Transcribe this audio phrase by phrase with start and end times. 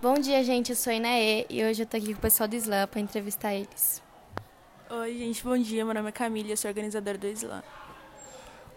[0.00, 0.70] Bom dia, gente.
[0.70, 3.00] Eu sou a Inaê e hoje eu tô aqui com o pessoal do Slam para
[3.00, 4.00] entrevistar eles.
[4.88, 5.84] Oi, gente, bom dia.
[5.84, 7.64] Meu nome é Camila, eu sou organizadora do Slam.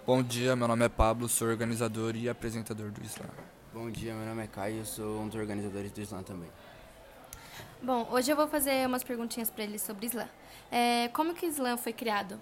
[0.03, 3.29] Bom dia, meu nome é Pablo, sou organizador e apresentador do Slam.
[3.71, 6.49] Bom dia, meu nome é Caio, eu sou um dos organizadores do Slam também.
[7.83, 10.27] Bom, hoje eu vou fazer umas perguntinhas para eles sobre Slam.
[10.71, 12.41] É, como que o Slam foi criado?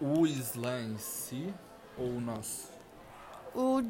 [0.00, 1.54] O Slam em si
[1.96, 2.68] ou o nosso?
[3.54, 3.84] O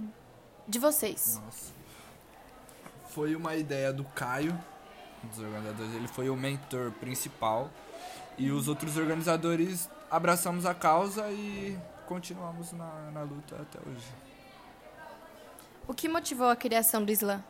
[0.69, 1.41] de vocês.
[1.43, 1.86] Nossa.
[3.17, 4.53] Foi uma ideia do Caio,
[5.25, 5.95] um dos organizadores.
[5.95, 7.71] Ele foi o mentor principal.
[8.37, 14.07] E os outros organizadores abraçamos a causa e continuamos na, na luta até hoje.
[15.89, 17.43] O que motivou a criação do Slam?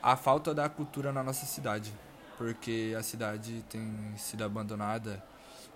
[0.00, 1.92] A falta da cultura na nossa cidade.
[2.38, 5.20] Porque a cidade tem sido abandonada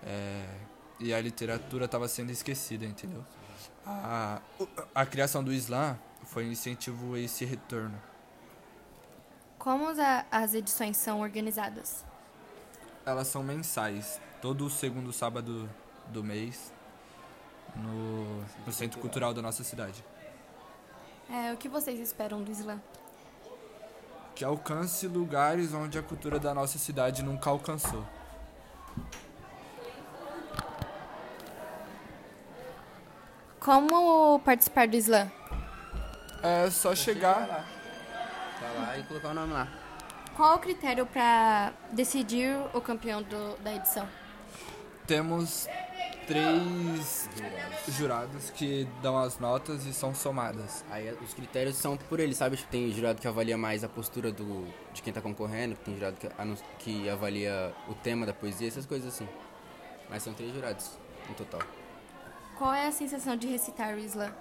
[0.01, 0.45] é,
[1.01, 3.25] e a literatura estava sendo esquecida, entendeu?
[3.85, 4.39] A,
[4.95, 8.01] a criação do Slam foi um incentivo a esse retorno.
[9.57, 9.87] Como
[10.31, 12.05] as edições são organizadas?
[13.05, 15.69] Elas são mensais, todo segundo sábado
[16.07, 16.71] do mês,
[17.75, 20.03] no, no Centro Cultural da nossa cidade.
[21.29, 22.81] É, o que vocês esperam do Slam?
[24.35, 28.05] Que alcance lugares onde a cultura da nossa cidade nunca alcançou.
[33.59, 35.29] Como participar do Slam?
[36.41, 37.76] É só chegar.
[38.59, 39.67] Tá lá e colocar o nome lá.
[40.35, 44.07] Qual o critério para decidir o campeão do- da edição?
[45.07, 45.67] Temos
[46.27, 47.29] três
[47.87, 50.83] jurados que dão as notas e são somadas.
[50.91, 52.57] Aí os critérios são por ele, sabe?
[52.57, 56.17] Tipo, Tem jurado que avalia mais a postura do, de quem tá concorrendo, tem jurado
[56.17, 56.27] que,
[56.79, 59.27] que avalia o tema da poesia, essas coisas assim.
[60.09, 60.91] Mas são três jurados
[61.29, 61.61] no total.
[62.57, 64.31] Qual é a sensação de recitar o Slam?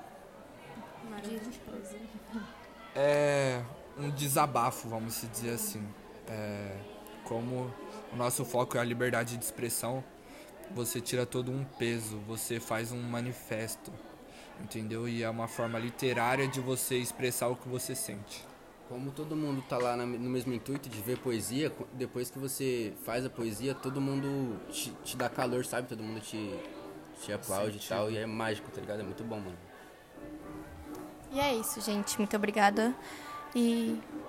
[2.94, 3.62] é
[3.98, 5.86] um desabafo, vamos se dizer assim.
[6.28, 6.76] É,
[7.24, 7.72] como
[8.12, 10.02] o nosso foco é a liberdade de expressão,
[10.70, 13.92] você tira todo um peso, você faz um manifesto,
[14.60, 15.08] entendeu?
[15.08, 18.44] E é uma forma literária de você expressar o que você sente.
[18.88, 23.24] Como todo mundo tá lá no mesmo intuito de ver poesia, depois que você faz
[23.24, 25.88] a poesia, todo mundo te, te dá calor, sabe?
[25.88, 26.54] Todo mundo te,
[27.20, 29.00] te aplaude e tal, e é mágico, tá ligado?
[29.00, 29.58] É muito bom, mano.
[31.32, 32.16] E é isso, gente.
[32.18, 32.94] Muito obrigada.
[33.56, 33.98] E